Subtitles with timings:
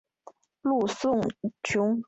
[0.63, 1.21] 陆颂
[1.63, 1.99] 雄。